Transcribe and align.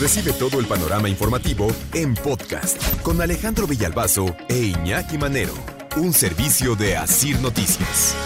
Recibe 0.00 0.32
todo 0.32 0.60
el 0.60 0.66
panorama 0.66 1.10
informativo 1.10 1.68
en 1.92 2.14
podcast 2.14 3.02
con 3.02 3.20
Alejandro 3.20 3.66
Villalbazo 3.66 4.34
e 4.48 4.56
Iñaki 4.56 5.18
Manero. 5.18 5.52
Un 5.98 6.14
servicio 6.14 6.74
de 6.74 6.96
Asir 6.96 7.38
Noticias. 7.40 8.16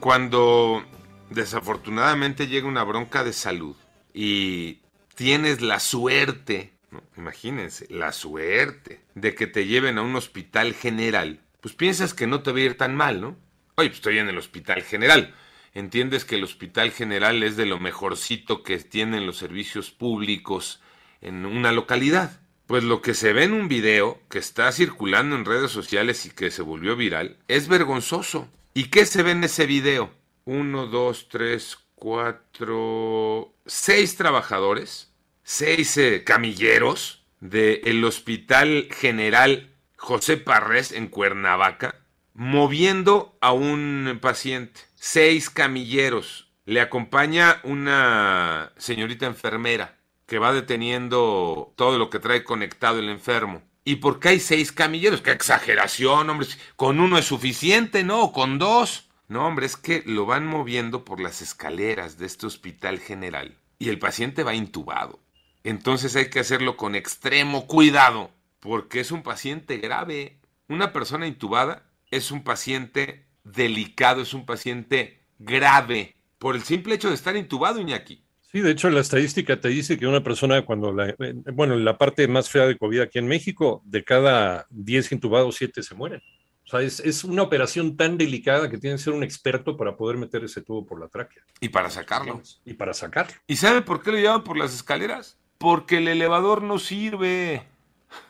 Cuando 0.00 0.82
desafortunadamente 1.28 2.46
llega 2.46 2.66
una 2.66 2.84
bronca 2.84 3.22
de 3.22 3.34
salud 3.34 3.76
y 4.14 4.78
tienes 5.14 5.60
la 5.60 5.78
suerte, 5.78 6.72
imagínense, 7.18 7.86
la 7.90 8.12
suerte 8.12 9.02
de 9.14 9.34
que 9.34 9.46
te 9.46 9.66
lleven 9.66 9.98
a 9.98 10.02
un 10.02 10.16
hospital 10.16 10.72
general, 10.72 11.40
pues 11.60 11.74
piensas 11.74 12.14
que 12.14 12.26
no 12.26 12.42
te 12.42 12.50
va 12.50 12.60
a 12.60 12.62
ir 12.62 12.78
tan 12.78 12.96
mal, 12.96 13.20
¿no? 13.20 13.36
Oye, 13.74 13.90
pues 13.90 13.98
estoy 13.98 14.16
en 14.20 14.30
el 14.30 14.38
hospital 14.38 14.82
general. 14.82 15.34
Entiendes 15.74 16.24
que 16.24 16.36
el 16.36 16.44
hospital 16.44 16.92
general 16.92 17.42
es 17.42 17.56
de 17.56 17.66
lo 17.66 17.80
mejorcito 17.80 18.62
que 18.62 18.78
tienen 18.78 19.26
los 19.26 19.36
servicios 19.36 19.90
públicos 19.90 20.80
en 21.20 21.44
una 21.44 21.72
localidad. 21.72 22.40
Pues 22.66 22.84
lo 22.84 23.02
que 23.02 23.12
se 23.12 23.32
ve 23.32 23.42
en 23.42 23.52
un 23.52 23.66
video 23.66 24.20
que 24.30 24.38
está 24.38 24.70
circulando 24.70 25.34
en 25.34 25.44
redes 25.44 25.72
sociales 25.72 26.26
y 26.26 26.30
que 26.30 26.52
se 26.52 26.62
volvió 26.62 26.94
viral 26.94 27.38
es 27.48 27.66
vergonzoso. 27.66 28.48
¿Y 28.72 28.84
qué 28.84 29.04
se 29.04 29.24
ve 29.24 29.32
en 29.32 29.42
ese 29.42 29.66
video? 29.66 30.12
Uno, 30.44 30.86
dos, 30.86 31.28
tres, 31.28 31.76
cuatro, 31.96 33.52
seis 33.66 34.16
trabajadores, 34.16 35.12
seis 35.42 35.96
eh, 35.96 36.22
camilleros 36.24 37.24
del 37.40 38.04
Hospital 38.04 38.88
General 38.92 39.74
José 39.96 40.36
Parrés 40.36 40.92
en 40.92 41.08
Cuernavaca, 41.08 42.03
moviendo 42.34 43.36
a 43.40 43.52
un 43.52 44.18
paciente. 44.20 44.80
Seis 44.96 45.50
camilleros. 45.50 46.50
Le 46.66 46.80
acompaña 46.80 47.60
una 47.62 48.72
señorita 48.76 49.26
enfermera 49.26 49.96
que 50.26 50.38
va 50.38 50.52
deteniendo 50.52 51.72
todo 51.76 51.98
lo 51.98 52.10
que 52.10 52.18
trae 52.18 52.44
conectado 52.44 52.98
el 52.98 53.08
enfermo. 53.08 53.62
¿Y 53.84 53.96
por 53.96 54.18
qué 54.18 54.30
hay 54.30 54.40
seis 54.40 54.72
camilleros? 54.72 55.20
¡Qué 55.20 55.30
exageración, 55.30 56.30
hombre! 56.30 56.48
Con 56.76 57.00
uno 57.00 57.18
es 57.18 57.26
suficiente, 57.26 58.02
¿no? 58.02 58.32
Con 58.32 58.58
dos. 58.58 59.10
No, 59.28 59.46
hombre, 59.46 59.66
es 59.66 59.76
que 59.76 60.02
lo 60.06 60.26
van 60.26 60.46
moviendo 60.46 61.04
por 61.04 61.20
las 61.20 61.42
escaleras 61.42 62.18
de 62.18 62.26
este 62.26 62.46
hospital 62.46 62.98
general 62.98 63.58
y 63.78 63.90
el 63.90 63.98
paciente 63.98 64.42
va 64.42 64.54
intubado. 64.54 65.20
Entonces 65.62 66.16
hay 66.16 66.30
que 66.30 66.40
hacerlo 66.40 66.76
con 66.76 66.94
extremo 66.94 67.66
cuidado, 67.66 68.30
porque 68.60 69.00
es 69.00 69.10
un 69.10 69.22
paciente 69.22 69.78
grave. 69.78 70.38
Una 70.68 70.92
persona 70.92 71.26
intubada 71.26 71.84
es 72.16 72.30
un 72.30 72.44
paciente 72.44 73.26
delicado, 73.42 74.22
es 74.22 74.34
un 74.34 74.46
paciente 74.46 75.20
grave, 75.38 76.16
por 76.38 76.56
el 76.56 76.62
simple 76.62 76.94
hecho 76.94 77.08
de 77.08 77.14
estar 77.14 77.36
intubado, 77.36 77.80
Iñaki. 77.80 78.22
Sí, 78.52 78.60
de 78.60 78.70
hecho 78.70 78.88
la 78.90 79.00
estadística 79.00 79.60
te 79.60 79.68
dice 79.68 79.98
que 79.98 80.06
una 80.06 80.22
persona 80.22 80.62
cuando, 80.62 80.92
la, 80.92 81.08
eh, 81.08 81.34
bueno, 81.52 81.74
la 81.74 81.98
parte 81.98 82.28
más 82.28 82.48
fea 82.48 82.66
de 82.66 82.78
COVID 82.78 83.00
aquí 83.00 83.18
en 83.18 83.26
México, 83.26 83.82
de 83.84 84.04
cada 84.04 84.66
10 84.70 85.12
intubados, 85.12 85.56
7 85.56 85.82
se 85.82 85.94
mueren. 85.94 86.20
O 86.66 86.68
sea, 86.68 86.82
es, 86.82 87.00
es, 87.00 87.24
una 87.24 87.42
operación 87.42 87.96
tan 87.96 88.16
delicada 88.16 88.70
que 88.70 88.78
tiene 88.78 88.96
que 88.96 89.02
ser 89.02 89.12
un 89.12 89.22
experto 89.22 89.76
para 89.76 89.96
poder 89.96 90.16
meter 90.16 90.44
ese 90.44 90.62
tubo 90.62 90.86
por 90.86 91.00
la 91.00 91.08
tráquea. 91.08 91.42
Y 91.60 91.70
para 91.70 91.90
sacarlo. 91.90 92.40
Y 92.64 92.74
para 92.74 92.94
sacarlo. 92.94 93.34
¿Y 93.46 93.56
sabe 93.56 93.82
por 93.82 94.02
qué 94.02 94.12
lo 94.12 94.18
llevan 94.18 94.44
por 94.44 94.56
las 94.56 94.74
escaleras? 94.74 95.36
Porque 95.58 95.98
el 95.98 96.08
elevador 96.08 96.62
no 96.62 96.78
sirve. 96.78 97.66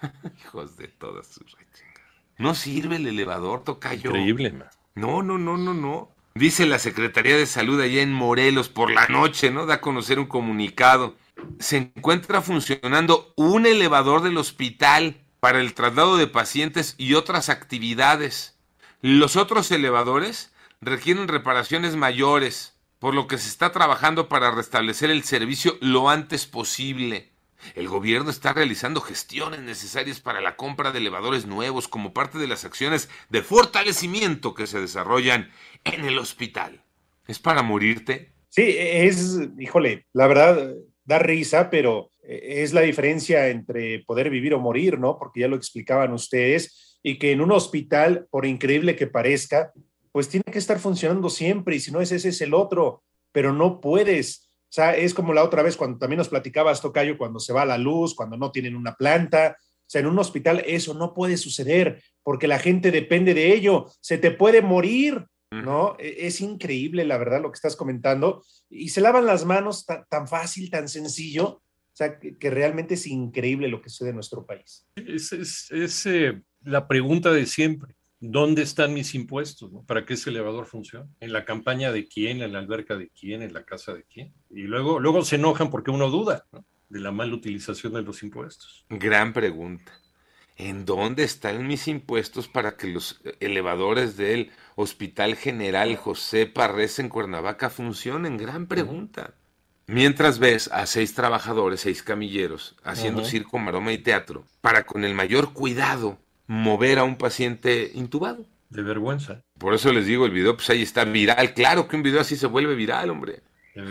Hijos 0.40 0.76
de 0.76 0.88
todas 0.88 1.26
sus 1.26 1.54
No 2.38 2.54
sirve 2.54 2.96
el 2.96 3.06
elevador, 3.06 3.64
tocayo. 3.64 4.10
Increíble, 4.10 4.52
man. 4.52 4.68
No, 4.94 5.22
no, 5.22 5.38
no, 5.38 5.56
no, 5.56 5.74
no. 5.74 6.10
Dice 6.34 6.66
la 6.66 6.78
Secretaría 6.78 7.36
de 7.36 7.46
Salud 7.46 7.80
allá 7.80 8.02
en 8.02 8.12
Morelos 8.12 8.68
por 8.68 8.90
la 8.90 9.06
noche, 9.06 9.50
¿no? 9.50 9.66
Da 9.66 9.74
a 9.74 9.80
conocer 9.80 10.18
un 10.18 10.26
comunicado. 10.26 11.16
Se 11.60 11.76
encuentra 11.76 12.42
funcionando 12.42 13.32
un 13.36 13.66
elevador 13.66 14.22
del 14.22 14.38
hospital 14.38 15.20
para 15.38 15.60
el 15.60 15.74
traslado 15.74 16.16
de 16.16 16.26
pacientes 16.26 16.94
y 16.98 17.14
otras 17.14 17.50
actividades. 17.50 18.58
Los 19.00 19.36
otros 19.36 19.70
elevadores 19.70 20.52
requieren 20.80 21.28
reparaciones 21.28 21.94
mayores, 21.94 22.74
por 22.98 23.14
lo 23.14 23.26
que 23.26 23.38
se 23.38 23.48
está 23.48 23.70
trabajando 23.70 24.28
para 24.28 24.50
restablecer 24.50 25.10
el 25.10 25.24
servicio 25.24 25.76
lo 25.80 26.08
antes 26.08 26.46
posible. 26.46 27.33
El 27.74 27.88
gobierno 27.88 28.30
está 28.30 28.52
realizando 28.52 29.00
gestiones 29.00 29.60
necesarias 29.60 30.20
para 30.20 30.40
la 30.40 30.56
compra 30.56 30.92
de 30.92 30.98
elevadores 30.98 31.46
nuevos 31.46 31.88
como 31.88 32.12
parte 32.12 32.38
de 32.38 32.48
las 32.48 32.64
acciones 32.64 33.08
de 33.30 33.42
fortalecimiento 33.42 34.54
que 34.54 34.66
se 34.66 34.80
desarrollan 34.80 35.50
en 35.84 36.04
el 36.04 36.18
hospital. 36.18 36.82
¿Es 37.26 37.38
para 37.38 37.62
morirte? 37.62 38.32
Sí, 38.48 38.76
es, 38.78 39.40
híjole, 39.58 40.06
la 40.12 40.26
verdad, 40.26 40.74
da 41.04 41.18
risa, 41.18 41.70
pero 41.70 42.10
es 42.22 42.72
la 42.72 42.82
diferencia 42.82 43.48
entre 43.48 44.04
poder 44.04 44.30
vivir 44.30 44.54
o 44.54 44.60
morir, 44.60 44.98
¿no? 44.98 45.18
Porque 45.18 45.40
ya 45.40 45.48
lo 45.48 45.56
explicaban 45.56 46.12
ustedes, 46.12 46.98
y 47.02 47.18
que 47.18 47.32
en 47.32 47.40
un 47.40 47.52
hospital, 47.52 48.26
por 48.30 48.46
increíble 48.46 48.96
que 48.96 49.06
parezca, 49.06 49.72
pues 50.12 50.28
tiene 50.28 50.44
que 50.50 50.58
estar 50.58 50.78
funcionando 50.78 51.28
siempre, 51.28 51.76
y 51.76 51.80
si 51.80 51.90
no 51.90 52.00
es 52.00 52.12
ese, 52.12 52.30
es 52.30 52.40
el 52.40 52.54
otro, 52.54 53.02
pero 53.32 53.52
no 53.52 53.80
puedes. 53.80 54.50
O 54.74 54.76
sea, 54.76 54.96
es 54.96 55.14
como 55.14 55.32
la 55.32 55.44
otra 55.44 55.62
vez 55.62 55.76
cuando 55.76 55.98
también 55.98 56.18
nos 56.18 56.28
platicabas, 56.28 56.82
Tocayo, 56.82 57.16
cuando 57.16 57.38
se 57.38 57.52
va 57.52 57.64
la 57.64 57.78
luz, 57.78 58.12
cuando 58.12 58.36
no 58.36 58.50
tienen 58.50 58.74
una 58.74 58.96
planta. 58.96 59.56
O 59.56 59.86
sea, 59.86 60.00
en 60.00 60.08
un 60.08 60.18
hospital 60.18 60.64
eso 60.66 60.94
no 60.94 61.14
puede 61.14 61.36
suceder 61.36 62.02
porque 62.24 62.48
la 62.48 62.58
gente 62.58 62.90
depende 62.90 63.34
de 63.34 63.54
ello. 63.54 63.86
Se 64.00 64.18
te 64.18 64.32
puede 64.32 64.62
morir, 64.62 65.26
¿no? 65.52 65.94
Es 66.00 66.40
increíble, 66.40 67.04
la 67.04 67.18
verdad, 67.18 67.40
lo 67.40 67.52
que 67.52 67.54
estás 67.54 67.76
comentando. 67.76 68.42
Y 68.68 68.88
se 68.88 69.00
lavan 69.00 69.26
las 69.26 69.44
manos 69.44 69.86
tan, 69.86 70.06
tan 70.08 70.26
fácil, 70.26 70.68
tan 70.70 70.88
sencillo. 70.88 71.44
O 71.50 71.62
sea, 71.96 72.18
que, 72.18 72.36
que, 72.36 72.50
realmente 72.50 72.94
es 72.94 73.06
increíble 73.06 73.68
lo 73.68 73.80
que 73.80 73.90
sucede 73.90 74.08
en 74.08 74.16
nuestro 74.16 74.44
país. 74.44 74.88
Es, 74.96 75.32
es, 75.32 75.70
es 75.70 76.04
eh, 76.06 76.42
la 76.64 76.88
pregunta 76.88 77.30
de 77.30 77.46
siempre. 77.46 77.94
¿Dónde 78.26 78.62
están 78.62 78.94
mis 78.94 79.14
impuestos? 79.14 79.70
No? 79.70 79.82
¿Para 79.82 80.06
que 80.06 80.14
ese 80.14 80.30
elevador 80.30 80.64
funcione? 80.64 81.10
¿En 81.20 81.34
la 81.34 81.44
campaña 81.44 81.92
de 81.92 82.08
quién? 82.08 82.40
¿En 82.40 82.54
la 82.54 82.58
alberca 82.58 82.96
de 82.96 83.10
quién? 83.10 83.42
¿En 83.42 83.52
la 83.52 83.64
casa 83.64 83.92
de 83.92 84.04
quién? 84.04 84.32
Y 84.48 84.62
luego, 84.62 84.98
luego 84.98 85.22
se 85.24 85.36
enojan 85.36 85.68
porque 85.70 85.90
uno 85.90 86.08
duda 86.08 86.46
¿no? 86.50 86.64
de 86.88 87.00
la 87.00 87.12
mala 87.12 87.34
utilización 87.34 87.92
de 87.92 88.00
los 88.00 88.22
impuestos. 88.22 88.86
Gran 88.88 89.34
pregunta. 89.34 89.92
¿En 90.56 90.86
dónde 90.86 91.22
están 91.22 91.66
mis 91.66 91.86
impuestos 91.86 92.48
para 92.48 92.78
que 92.78 92.86
los 92.86 93.20
elevadores 93.40 94.16
del 94.16 94.52
Hospital 94.74 95.36
General 95.36 95.94
José 95.96 96.46
Parres 96.46 96.98
en 96.98 97.10
Cuernavaca 97.10 97.68
funcionen? 97.68 98.38
Gran 98.38 98.68
pregunta. 98.68 99.34
Mientras 99.86 100.38
ves 100.38 100.70
a 100.72 100.86
seis 100.86 101.12
trabajadores, 101.12 101.80
seis 101.80 102.02
camilleros, 102.02 102.74
haciendo 102.84 103.20
uh 103.20 103.24
-huh. 103.26 103.28
circo, 103.28 103.58
maroma 103.58 103.92
y 103.92 103.98
teatro, 103.98 104.46
para 104.62 104.84
con 104.84 105.04
el 105.04 105.12
mayor 105.12 105.52
cuidado 105.52 106.23
mover 106.46 106.98
a 106.98 107.04
un 107.04 107.16
paciente 107.16 107.90
intubado. 107.94 108.46
De 108.70 108.82
vergüenza. 108.82 109.42
Por 109.58 109.74
eso 109.74 109.92
les 109.92 110.06
digo, 110.06 110.26
el 110.26 110.32
video, 110.32 110.56
pues 110.56 110.68
ahí 110.70 110.82
está 110.82 111.04
viral. 111.04 111.54
Claro 111.54 111.86
que 111.86 111.96
un 111.96 112.02
video 112.02 112.20
así 112.20 112.36
se 112.36 112.46
vuelve 112.46 112.74
viral, 112.74 113.10
hombre. 113.10 113.42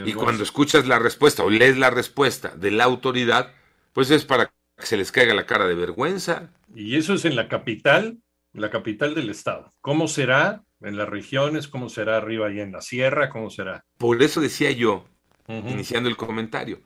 Y 0.05 0.13
cuando 0.13 0.43
escuchas 0.43 0.87
la 0.87 0.99
respuesta 0.99 1.43
o 1.43 1.49
lees 1.49 1.77
la 1.77 1.89
respuesta 1.89 2.55
de 2.55 2.71
la 2.71 2.85
autoridad, 2.85 3.51
pues 3.91 4.11
es 4.11 4.23
para 4.25 4.45
que 4.45 4.85
se 4.85 4.97
les 4.97 5.11
caiga 5.11 5.33
la 5.33 5.45
cara 5.45 5.67
de 5.67 5.75
vergüenza. 5.75 6.49
Y 6.73 6.95
eso 6.95 7.13
es 7.13 7.25
en 7.25 7.35
la 7.35 7.47
capital, 7.47 8.19
la 8.53 8.69
capital 8.69 9.13
del 9.13 9.29
estado. 9.29 9.73
¿Cómo 9.81 10.07
será 10.07 10.63
en 10.81 10.97
las 10.97 11.09
regiones? 11.09 11.67
¿Cómo 11.67 11.89
será 11.89 12.17
arriba 12.17 12.51
y 12.51 12.59
en 12.59 12.71
la 12.71 12.81
sierra? 12.81 13.29
¿Cómo 13.29 13.49
será? 13.49 13.83
Por 13.97 14.23
eso 14.23 14.39
decía 14.41 14.71
yo, 14.71 15.05
uh 15.47 15.53
-huh. 15.53 15.71
iniciando 15.71 16.09
el 16.09 16.17
comentario, 16.17 16.81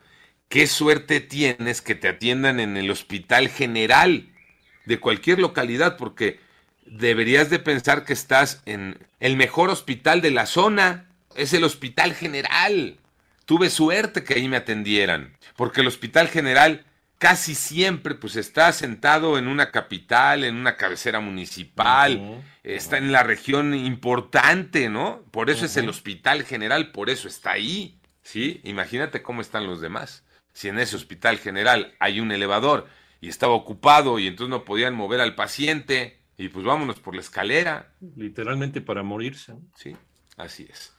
qué 0.50 0.66
suerte 0.66 1.20
tienes 1.20 1.82
que 1.82 1.96
te 1.96 2.08
atiendan 2.08 2.60
en 2.60 2.78
el 2.78 2.90
hospital 2.90 3.50
general 3.50 4.30
de 4.88 5.00
cualquier 5.00 5.40
localidad, 5.40 5.98
porque 5.98 6.40
deberías 6.86 7.50
de 7.50 7.60
pensar 7.60 8.06
que 8.06 8.14
estás 8.14 8.62
en 8.66 8.98
el 9.20 9.36
mejor 9.36 9.70
hospital 9.70 10.22
de 10.22 10.32
la 10.32 10.46
zona, 10.46 11.06
es 11.36 11.54
el 11.54 11.64
hospital 11.64 12.14
general. 12.14 12.98
Tuve 13.46 13.70
suerte 13.70 14.24
que 14.24 14.36
ahí 14.36 14.48
me 14.48 14.58
atendieran, 14.58 15.38
porque 15.56 15.82
el 15.82 15.88
hospital 15.88 16.28
general 16.30 16.86
casi 17.18 17.56
siempre 17.56 18.16
pues 18.16 18.36
está 18.36 18.72
sentado 18.72 19.38
en 19.38 19.48
una 19.48 19.72
capital, 19.72 20.44
en 20.44 20.56
una 20.56 20.78
cabecera 20.78 21.20
municipal, 21.20 22.18
uh 22.18 22.36
-huh. 22.36 22.42
está 22.64 22.98
en 22.98 23.12
la 23.12 23.24
región 23.24 23.74
importante, 23.74 24.90
¿no? 24.90 25.24
Por 25.32 25.50
eso 25.50 25.62
uh 25.62 25.64
-huh. 25.64 25.72
es 25.72 25.78
el 25.78 25.90
hospital 25.90 26.44
general, 26.44 26.92
por 26.92 27.10
eso 27.10 27.28
está 27.28 27.52
ahí. 27.52 27.98
¿sí? 28.28 28.60
Imagínate 28.66 29.22
cómo 29.22 29.42
están 29.42 29.66
los 29.66 29.80
demás. 29.80 30.24
Si 30.52 30.68
en 30.68 30.80
ese 30.80 30.98
hospital 30.98 31.38
general 31.38 31.96
hay 32.00 32.20
un 32.20 32.32
elevador 32.32 32.88
y 33.22 33.30
estaba 33.30 33.54
ocupado 33.54 34.20
y 34.20 34.28
entonces 34.28 34.50
no 34.50 34.66
podían 34.66 34.96
mover 34.96 35.22
al 35.22 35.36
paciente 35.36 36.20
y 36.38 36.50
pues 36.50 36.66
vámonos 36.66 37.00
por 37.00 37.16
la 37.16 37.22
escalera. 37.22 37.94
Literalmente 38.16 38.82
para 38.82 39.04
morirse. 39.04 39.56
Sí, 39.76 39.96
así 40.38 40.68
es. 40.70 40.97